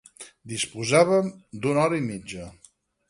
Disposàvem 0.53 1.29
d’una 1.67 1.83
hora 1.85 2.01
i 2.03 2.07
mitja. 2.07 2.49